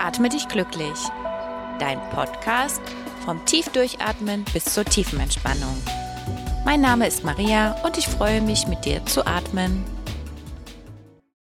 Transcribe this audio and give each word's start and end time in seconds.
Atme 0.00 0.28
dich 0.28 0.46
glücklich. 0.46 0.96
Dein 1.80 1.98
Podcast 2.10 2.80
vom 3.24 3.44
Tiefdurchatmen 3.44 4.44
bis 4.52 4.66
zur 4.66 4.84
tiefen 4.84 5.18
Entspannung. 5.18 5.76
Mein 6.64 6.80
Name 6.80 7.08
ist 7.08 7.24
Maria 7.24 7.72
und 7.84 7.98
ich 7.98 8.06
freue 8.06 8.40
mich, 8.40 8.68
mit 8.68 8.84
dir 8.84 9.04
zu 9.06 9.26
atmen. 9.26 9.84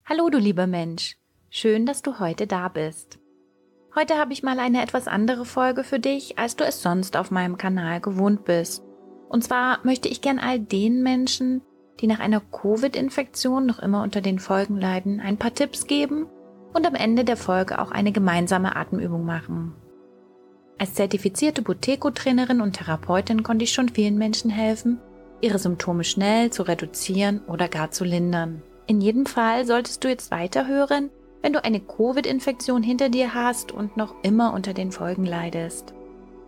Hallo, 0.06 0.30
du 0.30 0.38
lieber 0.38 0.68
Mensch. 0.68 1.18
Schön, 1.50 1.86
dass 1.86 2.02
du 2.02 2.20
heute 2.20 2.48
da 2.48 2.70
bist. 2.70 3.20
Heute 3.94 4.18
habe 4.18 4.32
ich 4.32 4.42
mal 4.42 4.60
eine 4.60 4.82
etwas 4.82 5.10
andere 5.10 5.44
Folge 5.44 5.84
für 5.84 6.00
dich, 6.00 6.40
als 6.40 6.56
du 6.56 6.64
es 6.64 6.82
sonst 6.82 7.18
auf 7.18 7.32
meinem 7.32 7.58
Kanal 7.58 8.00
gewohnt 8.00 8.46
bist. 8.46 8.84
Und 9.28 9.44
zwar 9.44 9.80
möchte 9.84 10.08
ich 10.08 10.22
gern 10.22 10.40
all 10.40 10.60
den 10.60 11.04
Menschen, 11.04 11.62
die 12.00 12.08
nach 12.08 12.22
einer 12.22 12.40
Covid-Infektion 12.40 13.66
noch 13.66 13.80
immer 13.80 14.02
unter 14.02 14.22
den 14.22 14.40
Folgen 14.40 14.78
leiden, 14.78 15.20
ein 15.20 15.36
paar 15.36 15.54
Tipps 15.54 15.88
geben 15.88 16.28
und 16.74 16.86
am 16.86 16.96
Ende 16.96 17.24
der 17.24 17.38
Folge 17.38 17.80
auch 17.80 17.92
eine 17.92 18.12
gemeinsame 18.12 18.76
Atemübung 18.76 19.26
machen. 19.26 19.74
Als 20.78 20.94
zertifizierte 20.94 21.62
Buteko-Trainerin 21.62 22.62
und 22.62 22.74
Therapeutin 22.78 23.44
konnte 23.44 23.64
ich 23.64 23.74
schon 23.74 23.90
vielen 23.90 24.18
Menschen 24.18 24.50
helfen, 24.50 25.00
ihre 25.42 25.60
Symptome 25.60 26.04
schnell 26.04 26.52
zu 26.52 26.64
reduzieren 26.64 27.42
oder 27.48 27.68
gar 27.68 27.92
zu 27.92 28.04
lindern. 28.06 28.62
In 28.88 29.02
jedem 29.02 29.26
Fall 29.26 29.66
solltest 29.66 30.04
du 30.04 30.08
jetzt 30.08 30.32
weiterhören, 30.32 31.10
wenn 31.42 31.54
du 31.54 31.64
eine 31.64 31.80
Covid-Infektion 31.80 32.84
hinter 32.84 33.10
dir 33.10 33.34
hast 33.34 33.72
und 33.72 33.98
noch 33.98 34.16
immer 34.24 34.54
unter 34.54 34.74
den 34.74 34.92
Folgen 34.92 35.26
leidest. 35.26 35.94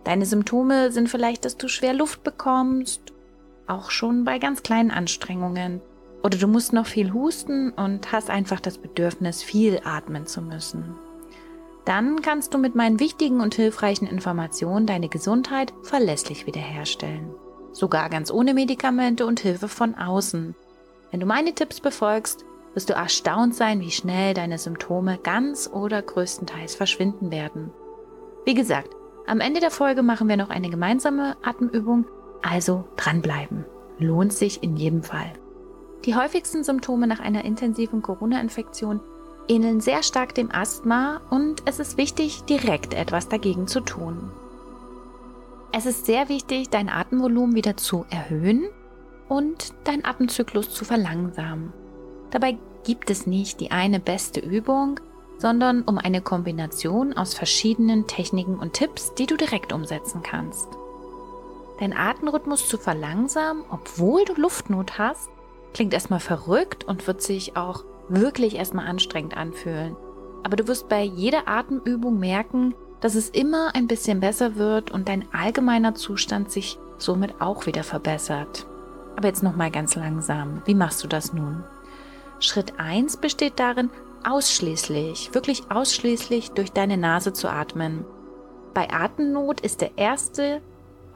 Deine 0.04 0.26
Symptome 0.26 0.90
sind 0.92 1.08
vielleicht, 1.08 1.44
dass 1.44 1.56
du 1.56 1.68
schwer 1.68 1.94
Luft 1.94 2.24
bekommst, 2.24 3.12
auch 3.66 3.90
schon 3.90 4.24
bei 4.24 4.38
ganz 4.38 4.62
kleinen 4.62 4.90
Anstrengungen 4.90 5.80
oder 6.22 6.38
du 6.38 6.46
musst 6.46 6.72
noch 6.72 6.86
viel 6.86 7.12
husten 7.12 7.70
und 7.70 8.12
hast 8.12 8.30
einfach 8.30 8.60
das 8.60 8.78
Bedürfnis, 8.78 9.42
viel 9.42 9.80
atmen 9.84 10.26
zu 10.26 10.40
müssen. 10.40 10.94
Dann 11.84 12.22
kannst 12.22 12.54
du 12.54 12.58
mit 12.58 12.76
meinen 12.76 13.00
wichtigen 13.00 13.40
und 13.40 13.54
hilfreichen 13.54 14.06
Informationen 14.06 14.86
deine 14.86 15.08
Gesundheit 15.08 15.72
verlässlich 15.82 16.46
wiederherstellen. 16.46 17.34
Sogar 17.72 18.08
ganz 18.08 18.30
ohne 18.30 18.54
Medikamente 18.54 19.26
und 19.26 19.40
Hilfe 19.40 19.66
von 19.66 19.94
außen. 19.96 20.54
Wenn 21.10 21.20
du 21.20 21.26
meine 21.26 21.54
Tipps 21.54 21.80
befolgst, 21.80 22.44
wirst 22.74 22.88
du 22.88 22.94
erstaunt 22.94 23.54
sein, 23.54 23.80
wie 23.80 23.90
schnell 23.90 24.32
deine 24.32 24.58
Symptome 24.58 25.18
ganz 25.22 25.68
oder 25.72 26.00
größtenteils 26.00 26.74
verschwinden 26.74 27.30
werden. 27.30 27.70
Wie 28.44 28.54
gesagt, 28.54 28.94
am 29.26 29.40
Ende 29.40 29.60
der 29.60 29.70
Folge 29.70 30.02
machen 30.02 30.28
wir 30.28 30.36
noch 30.36 30.50
eine 30.50 30.70
gemeinsame 30.70 31.36
Atemübung, 31.42 32.06
also 32.42 32.84
dranbleiben. 32.96 33.64
Lohnt 33.98 34.32
sich 34.32 34.62
in 34.62 34.76
jedem 34.76 35.02
Fall. 35.02 35.32
Die 36.04 36.16
häufigsten 36.16 36.64
Symptome 36.64 37.06
nach 37.06 37.20
einer 37.20 37.44
intensiven 37.44 38.02
Corona-Infektion 38.02 39.00
ähneln 39.48 39.80
sehr 39.80 40.02
stark 40.02 40.34
dem 40.34 40.50
Asthma 40.50 41.20
und 41.30 41.62
es 41.64 41.78
ist 41.78 41.96
wichtig, 41.96 42.42
direkt 42.44 42.94
etwas 42.94 43.28
dagegen 43.28 43.68
zu 43.68 43.80
tun. 43.80 44.30
Es 45.72 45.86
ist 45.86 46.06
sehr 46.06 46.28
wichtig, 46.28 46.70
dein 46.70 46.88
Atemvolumen 46.88 47.54
wieder 47.54 47.76
zu 47.76 48.04
erhöhen 48.10 48.66
und 49.28 49.72
dein 49.84 50.04
Atemzyklus 50.04 50.70
zu 50.70 50.84
verlangsamen. 50.84 51.72
Dabei 52.30 52.58
gibt 52.84 53.08
es 53.08 53.26
nicht 53.26 53.60
die 53.60 53.70
eine 53.70 54.00
beste 54.00 54.40
Übung, 54.40 54.98
sondern 55.38 55.82
um 55.82 55.98
eine 55.98 56.20
Kombination 56.20 57.12
aus 57.12 57.34
verschiedenen 57.34 58.06
Techniken 58.06 58.58
und 58.58 58.74
Tipps, 58.74 59.14
die 59.14 59.26
du 59.26 59.36
direkt 59.36 59.72
umsetzen 59.72 60.22
kannst. 60.22 60.68
Dein 61.78 61.96
Atemrhythmus 61.96 62.68
zu 62.68 62.76
verlangsamen, 62.76 63.64
obwohl 63.70 64.24
du 64.24 64.34
Luftnot 64.34 64.98
hast, 64.98 65.30
Klingt 65.74 65.94
erstmal 65.94 66.20
verrückt 66.20 66.84
und 66.84 67.06
wird 67.06 67.22
sich 67.22 67.56
auch 67.56 67.84
wirklich 68.08 68.56
erstmal 68.56 68.86
anstrengend 68.86 69.36
anfühlen. 69.36 69.96
Aber 70.42 70.56
du 70.56 70.66
wirst 70.68 70.88
bei 70.88 71.02
jeder 71.02 71.48
Atemübung 71.48 72.18
merken, 72.18 72.74
dass 73.00 73.14
es 73.14 73.30
immer 73.30 73.74
ein 73.74 73.86
bisschen 73.86 74.20
besser 74.20 74.56
wird 74.56 74.90
und 74.90 75.08
dein 75.08 75.26
allgemeiner 75.32 75.94
Zustand 75.94 76.50
sich 76.50 76.78
somit 76.98 77.40
auch 77.40 77.66
wieder 77.66 77.84
verbessert. 77.84 78.66
Aber 79.16 79.28
jetzt 79.28 79.42
nochmal 79.42 79.70
ganz 79.70 79.94
langsam. 79.94 80.62
Wie 80.64 80.74
machst 80.74 81.02
du 81.02 81.08
das 81.08 81.32
nun? 81.32 81.64
Schritt 82.38 82.78
1 82.78 83.18
besteht 83.18 83.58
darin, 83.58 83.90
ausschließlich, 84.24 85.34
wirklich 85.34 85.70
ausschließlich 85.70 86.50
durch 86.50 86.72
deine 86.72 86.96
Nase 86.96 87.32
zu 87.32 87.48
atmen. 87.48 88.04
Bei 88.74 88.90
Atemnot 88.90 89.60
ist 89.60 89.80
der 89.80 89.98
erste 89.98 90.60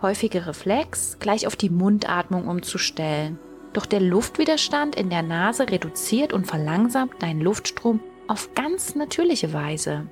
häufige 0.02 0.46
Reflex, 0.46 1.18
gleich 1.18 1.46
auf 1.46 1.56
die 1.56 1.70
Mundatmung 1.70 2.48
umzustellen. 2.48 3.38
Doch 3.76 3.84
der 3.84 4.00
Luftwiderstand 4.00 4.96
in 4.96 5.10
der 5.10 5.20
Nase 5.20 5.68
reduziert 5.68 6.32
und 6.32 6.46
verlangsamt 6.46 7.22
deinen 7.22 7.42
Luftstrom 7.42 8.00
auf 8.26 8.54
ganz 8.54 8.94
natürliche 8.94 9.52
Weise. 9.52 10.06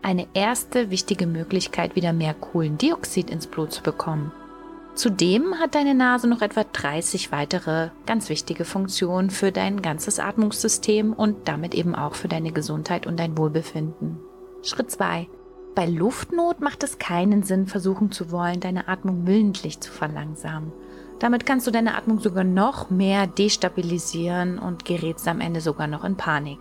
Eine 0.00 0.28
erste 0.32 0.88
wichtige 0.88 1.26
Möglichkeit, 1.26 1.96
wieder 1.96 2.12
mehr 2.12 2.34
Kohlendioxid 2.34 3.30
ins 3.30 3.48
Blut 3.48 3.72
zu 3.72 3.82
bekommen. 3.82 4.30
Zudem 4.94 5.58
hat 5.58 5.74
deine 5.74 5.96
Nase 5.96 6.28
noch 6.28 6.40
etwa 6.40 6.62
30 6.62 7.32
weitere 7.32 7.88
ganz 8.06 8.28
wichtige 8.28 8.64
Funktionen 8.64 9.30
für 9.30 9.50
dein 9.50 9.82
ganzes 9.82 10.20
Atmungssystem 10.20 11.12
und 11.12 11.48
damit 11.48 11.74
eben 11.74 11.96
auch 11.96 12.14
für 12.14 12.28
deine 12.28 12.52
Gesundheit 12.52 13.08
und 13.08 13.18
dein 13.18 13.36
Wohlbefinden. 13.36 14.20
Schritt 14.62 14.92
2. 14.92 15.26
Bei 15.74 15.86
Luftnot 15.86 16.60
macht 16.60 16.84
es 16.84 16.98
keinen 16.98 17.42
Sinn, 17.42 17.66
versuchen 17.66 18.12
zu 18.12 18.30
wollen, 18.30 18.60
deine 18.60 18.86
Atmung 18.86 19.26
willentlich 19.26 19.80
zu 19.80 19.90
verlangsamen. 19.90 20.72
Damit 21.18 21.46
kannst 21.46 21.66
du 21.66 21.70
deine 21.70 21.96
Atmung 21.96 22.20
sogar 22.20 22.44
noch 22.44 22.90
mehr 22.90 23.26
destabilisieren 23.26 24.58
und 24.58 24.84
gerätst 24.84 25.26
am 25.26 25.40
Ende 25.40 25.60
sogar 25.60 25.86
noch 25.86 26.04
in 26.04 26.16
Panik. 26.16 26.58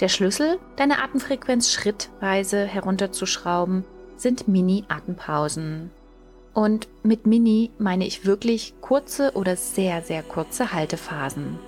Der 0.00 0.08
Schlüssel, 0.08 0.58
deine 0.76 1.02
Atemfrequenz 1.02 1.70
schrittweise 1.72 2.64
herunterzuschrauben, 2.64 3.84
sind 4.16 4.48
Mini-Atempausen. 4.48 5.90
Und 6.54 6.88
mit 7.02 7.26
Mini 7.26 7.70
meine 7.78 8.06
ich 8.06 8.24
wirklich 8.24 8.74
kurze 8.80 9.32
oder 9.34 9.56
sehr, 9.56 10.02
sehr 10.02 10.22
kurze 10.22 10.72
Haltephasen. 10.72 11.58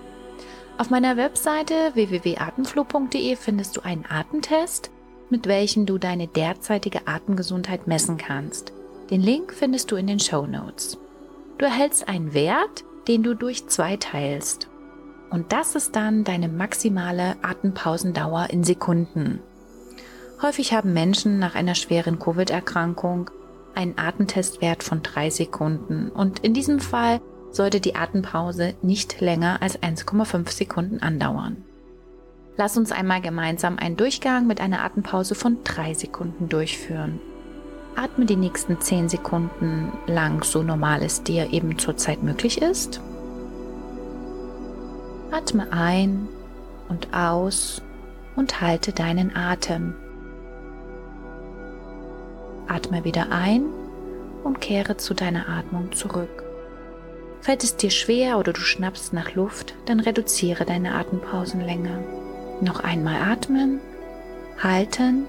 Auf 0.78 0.90
meiner 0.90 1.16
Webseite 1.16 1.74
www.atemflow.de 1.94 3.36
findest 3.36 3.76
du 3.76 3.82
einen 3.82 4.06
Atemtest, 4.08 4.90
mit 5.28 5.46
welchem 5.46 5.86
du 5.86 5.98
deine 5.98 6.26
derzeitige 6.26 7.06
Atemgesundheit 7.06 7.86
messen 7.86 8.16
kannst. 8.16 8.72
Den 9.10 9.20
Link 9.20 9.52
findest 9.52 9.90
du 9.90 9.96
in 9.96 10.06
den 10.06 10.20
Show 10.20 10.46
Notes. 10.46 10.98
Du 11.62 11.68
erhältst 11.68 12.08
einen 12.08 12.34
Wert, 12.34 12.82
den 13.06 13.22
du 13.22 13.36
durch 13.36 13.68
zwei 13.68 13.96
teilst. 13.96 14.66
Und 15.30 15.52
das 15.52 15.76
ist 15.76 15.94
dann 15.94 16.24
deine 16.24 16.48
maximale 16.48 17.36
Atempausendauer 17.40 18.48
in 18.50 18.64
Sekunden. 18.64 19.38
Häufig 20.42 20.72
haben 20.72 20.92
Menschen 20.92 21.38
nach 21.38 21.54
einer 21.54 21.76
schweren 21.76 22.18
Covid-Erkrankung 22.18 23.30
einen 23.76 23.96
Atemtestwert 23.96 24.82
von 24.82 25.04
drei 25.04 25.30
Sekunden 25.30 26.08
und 26.08 26.40
in 26.40 26.52
diesem 26.52 26.80
Fall 26.80 27.20
sollte 27.52 27.78
die 27.78 27.94
Atempause 27.94 28.74
nicht 28.82 29.20
länger 29.20 29.62
als 29.62 29.80
1,5 29.80 30.50
Sekunden 30.50 30.98
andauern. 30.98 31.58
Lass 32.56 32.76
uns 32.76 32.90
einmal 32.90 33.20
gemeinsam 33.20 33.78
einen 33.78 33.96
Durchgang 33.96 34.48
mit 34.48 34.60
einer 34.60 34.82
Atempause 34.82 35.36
von 35.36 35.58
drei 35.62 35.94
Sekunden 35.94 36.48
durchführen. 36.48 37.20
Atme 37.94 38.24
die 38.24 38.36
nächsten 38.36 38.80
10 38.80 39.08
Sekunden 39.08 39.92
lang 40.06 40.42
so 40.44 40.62
normal 40.62 41.02
es 41.02 41.22
dir 41.22 41.52
eben 41.52 41.78
zurzeit 41.78 42.22
möglich 42.22 42.60
ist. 42.62 43.00
Atme 45.30 45.72
ein 45.72 46.28
und 46.88 47.14
aus 47.14 47.82
und 48.36 48.60
halte 48.60 48.92
deinen 48.92 49.36
Atem. 49.36 49.94
Atme 52.66 53.04
wieder 53.04 53.30
ein 53.30 53.64
und 54.44 54.60
kehre 54.60 54.96
zu 54.96 55.14
deiner 55.14 55.48
Atmung 55.48 55.92
zurück. 55.92 56.44
Fällt 57.40 57.64
es 57.64 57.76
dir 57.76 57.90
schwer 57.90 58.38
oder 58.38 58.52
du 58.52 58.60
schnappst 58.60 59.12
nach 59.12 59.34
Luft, 59.34 59.74
dann 59.86 60.00
reduziere 60.00 60.64
deine 60.64 60.94
Atempausenlänge. 60.94 62.04
Noch 62.60 62.80
einmal 62.80 63.20
atmen, 63.20 63.80
halten 64.62 65.26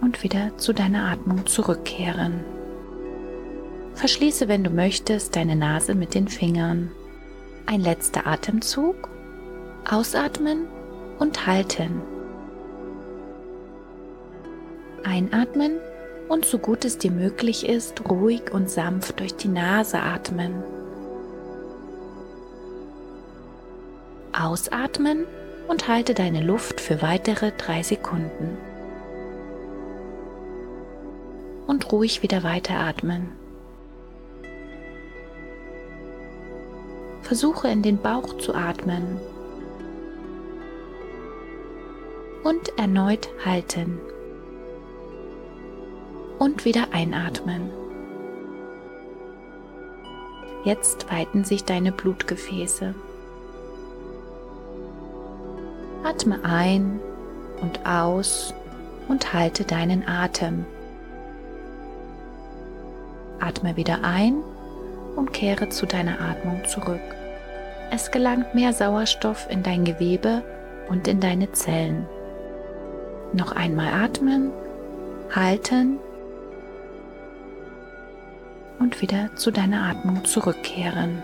und 0.00 0.22
wieder 0.22 0.56
zu 0.58 0.72
deiner 0.72 1.10
Atmung 1.10 1.46
zurückkehren. 1.46 2.44
Verschließe, 3.94 4.46
wenn 4.46 4.62
du 4.62 4.70
möchtest, 4.70 5.36
deine 5.36 5.56
Nase 5.56 5.94
mit 5.94 6.14
den 6.14 6.28
Fingern. 6.28 6.90
Ein 7.64 7.80
letzter 7.80 8.26
Atemzug. 8.26 9.08
Ausatmen 9.88 10.66
und 11.18 11.46
halten. 11.46 12.02
Einatmen 15.02 15.78
und 16.28 16.44
so 16.44 16.58
gut 16.58 16.84
es 16.84 16.98
dir 16.98 17.10
möglich 17.10 17.66
ist, 17.66 18.08
ruhig 18.10 18.52
und 18.52 18.68
sanft 18.68 19.20
durch 19.20 19.34
die 19.34 19.48
Nase 19.48 20.00
atmen. 20.00 20.62
Ausatmen 24.32 25.24
und 25.68 25.88
halte 25.88 26.12
deine 26.12 26.42
Luft 26.42 26.80
für 26.80 27.00
weitere 27.00 27.52
drei 27.52 27.82
Sekunden 27.82 28.58
und 31.66 31.92
ruhig 31.92 32.22
wieder 32.22 32.42
weiteratmen. 32.42 33.32
Versuche 37.22 37.68
in 37.68 37.82
den 37.82 37.98
Bauch 37.98 38.38
zu 38.38 38.54
atmen 38.54 39.20
und 42.44 42.78
erneut 42.78 43.28
halten. 43.44 43.98
Und 46.38 46.64
wieder 46.64 46.88
einatmen. 46.92 47.70
Jetzt 50.62 51.10
weiten 51.10 51.44
sich 51.44 51.64
deine 51.64 51.90
Blutgefäße. 51.90 52.94
Atme 56.04 56.44
ein 56.44 57.00
und 57.62 57.84
aus 57.86 58.54
und 59.08 59.32
halte 59.32 59.64
deinen 59.64 60.06
Atem. 60.06 60.66
Atme 63.40 63.76
wieder 63.76 64.02
ein 64.02 64.42
und 65.16 65.32
kehre 65.32 65.68
zu 65.68 65.86
deiner 65.86 66.20
Atmung 66.20 66.64
zurück. 66.66 67.00
Es 67.90 68.10
gelangt 68.10 68.54
mehr 68.54 68.72
Sauerstoff 68.72 69.46
in 69.50 69.62
dein 69.62 69.84
Gewebe 69.84 70.42
und 70.88 71.08
in 71.08 71.20
deine 71.20 71.52
Zellen. 71.52 72.06
Noch 73.32 73.52
einmal 73.52 73.92
atmen, 73.92 74.50
halten 75.34 75.98
und 78.78 79.00
wieder 79.00 79.30
zu 79.36 79.50
deiner 79.50 79.82
Atmung 79.82 80.24
zurückkehren. 80.24 81.22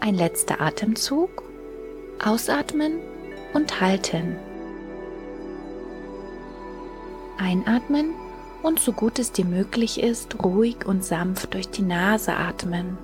Ein 0.00 0.14
letzter 0.14 0.60
Atemzug. 0.60 1.44
Ausatmen 2.24 3.00
und 3.54 3.80
halten. 3.80 4.36
Einatmen 7.42 8.14
und 8.62 8.78
so 8.78 8.92
gut 8.92 9.18
es 9.18 9.32
dir 9.32 9.44
möglich 9.44 10.00
ist, 10.00 10.42
ruhig 10.44 10.86
und 10.86 11.04
sanft 11.04 11.54
durch 11.54 11.68
die 11.68 11.82
Nase 11.82 12.36
atmen. 12.36 12.96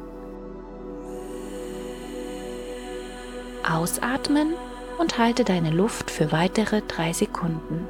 Ausatmen 3.69 4.55
und 4.99 5.19
halte 5.19 5.43
deine 5.43 5.71
Luft 5.71 6.11
für 6.11 6.31
weitere 6.31 6.83
drei 6.83 7.13
Sekunden. 7.13 7.87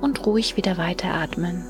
Und 0.00 0.24
ruhig 0.24 0.56
wieder 0.56 0.78
weiteratmen. 0.78 1.64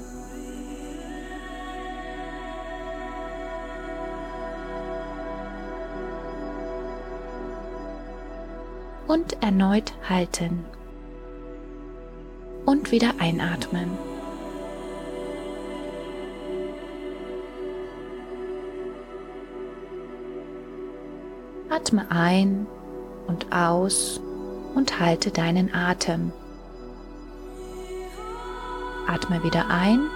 Und 9.08 9.42
erneut 9.42 9.92
halten. 10.08 10.64
Und 12.64 12.92
wieder 12.92 13.14
einatmen. 13.18 13.90
Atme 21.68 22.06
ein 22.10 22.66
und 23.26 23.52
aus 23.52 24.20
und 24.74 25.00
halte 25.00 25.30
deinen 25.30 25.74
Atem. 25.74 26.32
Atme 29.06 29.42
wieder 29.42 29.66
ein 29.68 30.06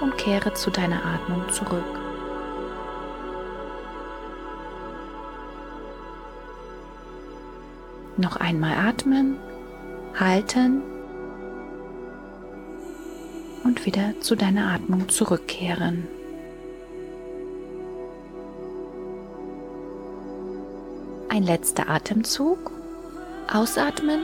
und 0.00 0.16
kehre 0.18 0.52
zu 0.54 0.70
deiner 0.70 1.04
Atmung 1.04 1.48
zurück. 1.50 1.84
Noch 8.16 8.36
einmal 8.36 8.74
atmen, 8.74 9.38
halten 10.18 10.82
und 13.64 13.86
wieder 13.86 14.14
zu 14.20 14.36
deiner 14.36 14.72
Atmung 14.72 15.08
zurückkehren. 15.08 16.06
Ein 21.28 21.42
letzter 21.44 21.88
Atemzug. 21.88 22.72
Ausatmen 23.52 24.20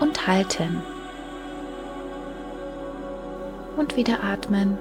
und 0.00 0.26
halten. 0.26 0.82
Und 3.76 3.96
wieder 3.96 4.24
atmen. 4.24 4.78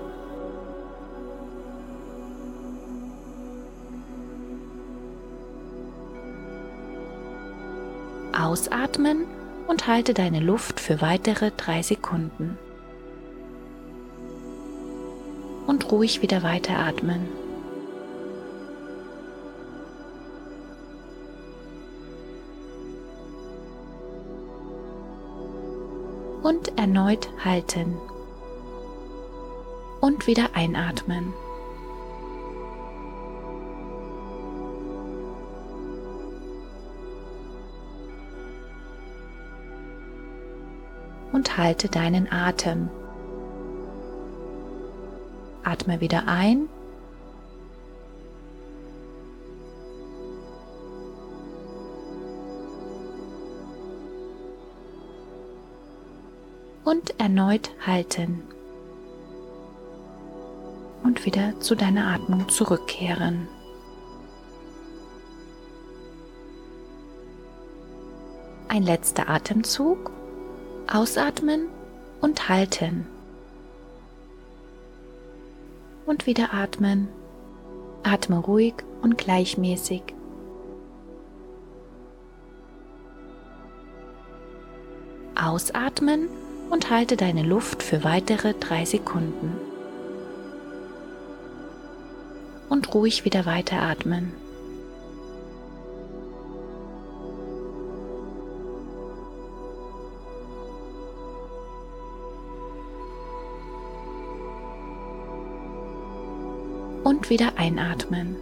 Ausatmen 8.34 9.26
und 9.68 9.88
halte 9.88 10.14
deine 10.14 10.40
Luft 10.40 10.80
für 10.80 11.02
weitere 11.02 11.52
drei 11.56 11.82
Sekunden. 11.82 12.58
Und 15.68 15.92
ruhig 15.92 16.22
wieder 16.22 16.42
weiteratmen. 16.42 17.28
und 26.48 26.78
erneut 26.78 27.30
halten. 27.44 27.98
Und 30.00 30.28
wieder 30.28 30.50
einatmen. 30.54 31.34
Und 41.34 41.58
halte 41.58 41.90
deinen 41.90 42.32
Atem. 42.32 42.90
Atme 45.68 46.00
wieder 46.00 46.28
ein 46.28 46.70
und 56.86 57.20
erneut 57.20 57.70
halten. 57.86 58.44
Und 61.04 61.26
wieder 61.26 61.60
zu 61.60 61.76
deiner 61.76 62.08
Atmung 62.08 62.48
zurückkehren. 62.48 63.50
Ein 68.70 68.84
letzter 68.84 69.28
Atemzug. 69.28 70.12
Ausatmen 70.90 71.68
und 72.22 72.48
halten. 72.48 73.06
Und 76.08 76.26
wieder 76.26 76.54
atmen. 76.54 77.10
Atme 78.02 78.38
ruhig 78.38 78.76
und 79.02 79.18
gleichmäßig. 79.18 80.02
Ausatmen 85.36 86.30
und 86.70 86.90
halte 86.90 87.18
deine 87.18 87.44
Luft 87.44 87.84
für 87.84 88.06
weitere 88.06 88.54
drei 88.54 88.86
Sekunden. 88.86 89.52
Und 92.70 92.94
ruhig 92.94 93.26
wieder 93.26 93.46
weiteratmen. 93.46 94.32
Und 107.08 107.30
wieder 107.30 107.54
einatmen. 107.56 108.36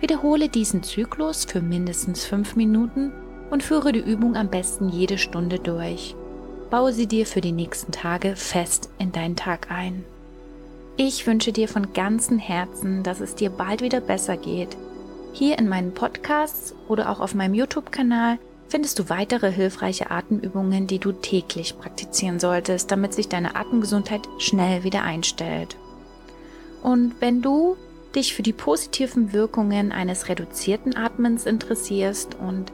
Wiederhole 0.00 0.50
diesen 0.50 0.82
Zyklus 0.82 1.46
für 1.46 1.62
mindestens 1.62 2.26
fünf 2.26 2.56
Minuten 2.56 3.10
und 3.48 3.62
führe 3.62 3.92
die 3.92 4.00
Übung 4.00 4.36
am 4.36 4.50
besten 4.50 4.90
jede 4.90 5.16
Stunde 5.16 5.58
durch. 5.58 6.14
Baue 6.68 6.92
sie 6.92 7.06
dir 7.06 7.24
für 7.24 7.40
die 7.40 7.52
nächsten 7.52 7.90
Tage 7.90 8.36
fest 8.36 8.90
in 8.98 9.12
deinen 9.12 9.34
Tag 9.34 9.70
ein. 9.70 10.04
Ich 10.98 11.26
wünsche 11.26 11.52
dir 11.52 11.68
von 11.68 11.94
ganzem 11.94 12.38
Herzen, 12.38 13.02
dass 13.02 13.20
es 13.20 13.34
dir 13.34 13.48
bald 13.48 13.80
wieder 13.80 14.02
besser 14.02 14.36
geht. 14.36 14.76
Hier 15.32 15.58
in 15.58 15.70
meinen 15.70 15.94
Podcasts 15.94 16.74
oder 16.86 17.08
auch 17.08 17.20
auf 17.20 17.34
meinem 17.34 17.54
YouTube-Kanal 17.54 18.38
findest 18.68 18.98
du 18.98 19.08
weitere 19.08 19.50
hilfreiche 19.50 20.10
Atemübungen, 20.10 20.86
die 20.86 20.98
du 20.98 21.12
täglich 21.12 21.78
praktizieren 21.78 22.38
solltest, 22.38 22.90
damit 22.90 23.14
sich 23.14 23.30
deine 23.30 23.56
Atemgesundheit 23.56 24.28
schnell 24.36 24.84
wieder 24.84 25.02
einstellt. 25.02 25.78
Und 26.82 27.14
wenn 27.20 27.42
du 27.42 27.76
dich 28.14 28.34
für 28.34 28.42
die 28.42 28.52
positiven 28.52 29.32
Wirkungen 29.32 29.92
eines 29.92 30.28
reduzierten 30.28 30.96
Atmens 30.96 31.46
interessierst 31.46 32.36
und 32.40 32.72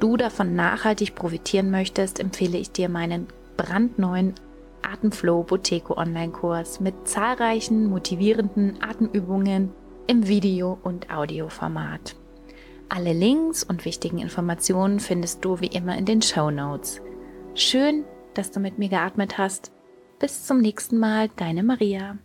du 0.00 0.16
davon 0.16 0.54
nachhaltig 0.54 1.14
profitieren 1.14 1.70
möchtest, 1.70 2.20
empfehle 2.20 2.58
ich 2.58 2.70
dir 2.70 2.88
meinen 2.88 3.26
brandneuen 3.56 4.34
Atemflow 4.82 5.44
Boteco 5.44 5.96
Online-Kurs 5.96 6.80
mit 6.80 7.08
zahlreichen 7.08 7.86
motivierenden 7.86 8.82
Atemübungen 8.82 9.70
im 10.06 10.28
Video- 10.28 10.78
und 10.82 11.10
Audioformat. 11.10 12.16
Alle 12.90 13.14
Links 13.14 13.64
und 13.64 13.84
wichtigen 13.86 14.18
Informationen 14.18 15.00
findest 15.00 15.44
du 15.44 15.60
wie 15.60 15.68
immer 15.68 15.96
in 15.96 16.04
den 16.04 16.20
Show 16.20 16.50
Notes. 16.50 17.00
Schön, 17.54 18.04
dass 18.34 18.50
du 18.50 18.60
mit 18.60 18.78
mir 18.78 18.88
geatmet 18.88 19.38
hast. 19.38 19.72
Bis 20.18 20.44
zum 20.44 20.60
nächsten 20.60 20.98
Mal, 20.98 21.30
deine 21.36 21.62
Maria. 21.62 22.18